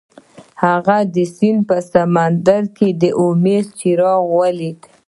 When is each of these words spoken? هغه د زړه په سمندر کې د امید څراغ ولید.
هغه 0.63 0.97
د 1.15 1.15
زړه 1.35 1.53
په 1.69 1.77
سمندر 1.93 2.63
کې 2.77 2.89
د 3.01 3.03
امید 3.25 3.65
څراغ 3.79 4.21
ولید. 4.37 4.79